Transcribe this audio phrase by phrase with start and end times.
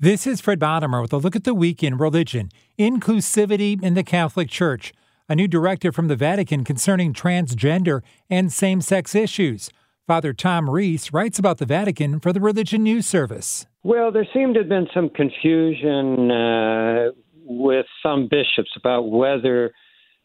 [0.00, 4.04] This is Fred Bodimer with a look at the week in religion, inclusivity in the
[4.04, 4.92] Catholic Church,
[5.28, 9.70] a new directive from the Vatican concerning transgender and same sex issues.
[10.06, 13.66] Father Tom Reese writes about the Vatican for the Religion News Service.
[13.82, 17.08] Well, there seemed to have been some confusion uh,
[17.44, 19.72] with some bishops about whether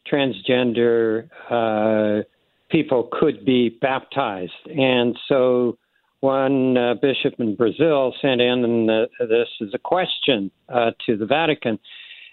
[0.07, 2.21] transgender uh,
[2.69, 4.51] people could be baptized.
[4.67, 5.79] And so
[6.23, 11.25] one uh, bishop in Brazil sent in uh, this as a question uh, to the
[11.25, 11.77] Vatican.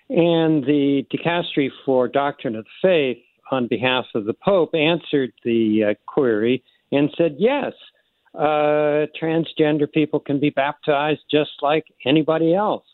[0.09, 5.91] And the dicastery for doctrine of the faith, on behalf of the Pope, answered the
[5.91, 7.73] uh, query and said, yes,
[8.39, 12.85] uh, transgender people can be baptized just like anybody else.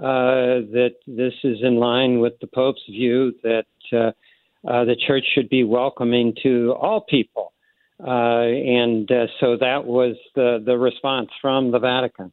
[0.00, 5.64] Uh, that this is in line with the Pope's view that the church should be
[5.64, 7.52] welcoming to all people.
[8.00, 12.32] Uh, and uh, so that was the, the response from the Vatican.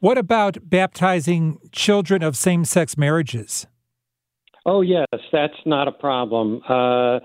[0.00, 3.66] What about baptizing children of same sex marriages?
[4.66, 6.62] Oh, yes, that's not a problem.
[6.68, 7.20] Uh,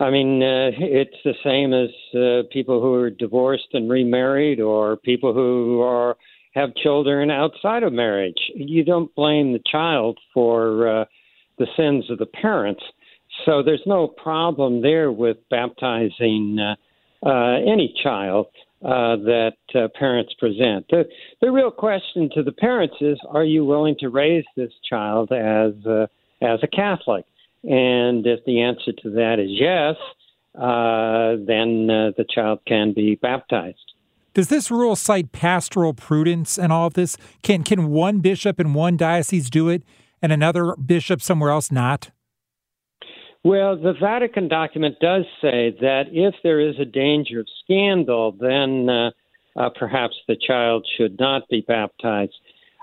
[0.00, 4.96] I mean, uh, it's the same as uh, people who are divorced and remarried or
[4.96, 6.16] people who are
[6.54, 8.50] have children outside of marriage.
[8.54, 11.04] You don't blame the child for uh,
[11.58, 12.82] the sins of the parents.
[13.44, 16.74] So there's no problem there with baptizing uh,
[17.26, 18.46] uh, any child
[18.84, 20.86] uh, that uh, parents present.
[20.88, 21.04] The,
[21.40, 25.72] the real question to the parents is: Are you willing to raise this child as
[25.86, 26.06] uh,
[26.42, 27.24] as a Catholic?
[27.64, 29.96] And if the answer to that is yes,
[30.54, 33.94] uh, then the child can be baptized.
[34.32, 37.16] Does this rule cite pastoral prudence and all of this?
[37.42, 39.82] Can can one bishop in one diocese do it
[40.22, 42.10] and another bishop somewhere else not?
[43.44, 48.88] Well, the Vatican document does say that if there is a danger of scandal, then
[48.88, 49.10] uh,
[49.56, 52.34] uh, perhaps the child should not be baptized.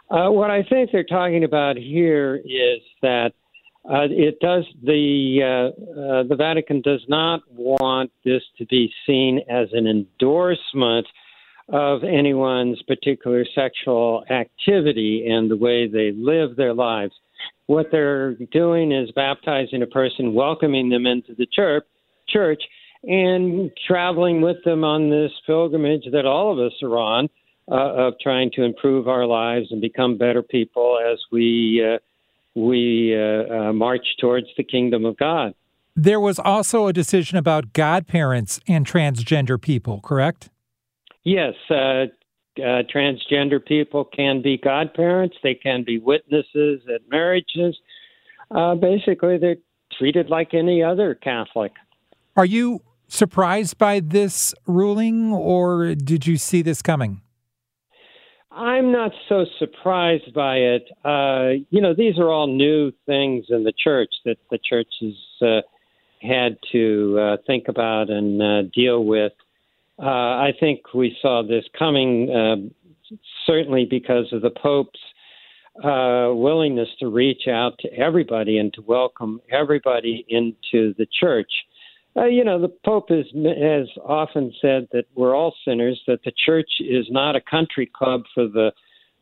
[0.10, 3.32] Uh, what I think they're talking about here is that
[3.90, 9.42] uh, it does the uh, uh, the Vatican does not want this to be seen
[9.50, 11.06] as an endorsement
[11.70, 17.14] of anyone's particular sexual activity and the way they live their lives
[17.68, 21.86] what they're doing is baptizing a person, welcoming them into the church,
[22.28, 22.62] church,
[23.04, 27.30] and traveling with them on this pilgrimage that all of us are on
[27.72, 31.98] uh, of trying to improve our lives and become better people as we uh,
[32.56, 35.54] we uh, uh march towards the kingdom of God.
[35.96, 40.50] There was also a decision about godparents and transgender people, correct?
[41.24, 41.54] Yes,
[42.58, 47.78] uh, transgender people can be godparents, they can be witnesses at marriages.
[48.52, 49.58] Uh, basically, they're
[49.98, 51.72] treated like any other Catholic.
[52.36, 57.22] Are you surprised by this ruling, or did you see this coming?
[58.52, 60.90] I'm not so surprised by it.
[61.04, 65.48] Uh, you know, these are all new things in the church that the church has
[65.48, 65.62] uh,
[66.22, 69.34] had to uh, think about and uh, deal with.
[70.02, 75.00] Uh, I think we saw this coming uh, certainly because of the Pope's
[75.84, 81.52] uh, willingness to reach out to everybody and to welcome everybody into the church.
[82.18, 86.32] Uh, you know, the Pope has, has often said that we're all sinners, that the
[86.46, 88.72] church is not a country club for the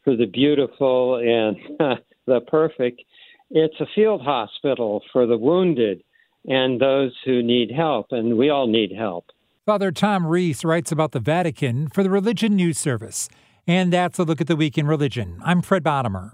[0.03, 1.55] for the beautiful and
[2.27, 3.01] the perfect.
[3.49, 6.03] It's a field hospital for the wounded
[6.45, 9.25] and those who need help, and we all need help.
[9.65, 13.29] Father Tom Reese writes about the Vatican for the Religion News Service.
[13.65, 15.39] And that's a look at the week in religion.
[15.41, 16.33] I'm Fred Bodimer.